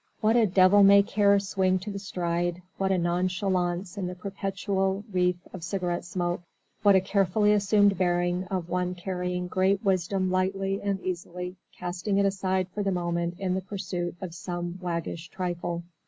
What 0.19 0.35
a 0.35 0.47
devil 0.47 0.81
may 0.81 1.03
care 1.03 1.37
swing 1.39 1.77
to 1.77 1.91
the 1.91 1.99
stride, 1.99 2.63
what 2.79 2.91
a 2.91 2.97
nonchalance 2.97 3.99
in 3.99 4.07
the 4.07 4.15
perpetual 4.15 5.03
wreath 5.13 5.47
of 5.53 5.63
cigarette 5.63 6.05
smoke, 6.05 6.41
what 6.81 6.95
a 6.95 7.01
carefully 7.01 7.53
assumed 7.53 7.99
bearing 7.99 8.45
of 8.45 8.67
one 8.67 8.95
carrying 8.95 9.45
great 9.45 9.85
wisdom 9.85 10.31
lightly 10.31 10.81
and 10.81 10.99
easily 11.01 11.55
casting 11.77 12.17
it 12.17 12.25
aside 12.25 12.67
for 12.73 12.81
the 12.81 12.89
moment 12.91 13.35
in 13.39 13.53
the 13.53 13.61
pursuit 13.61 14.15
of 14.21 14.33
some 14.33 14.79
waggish 14.81 15.29
trifle. 15.29 15.83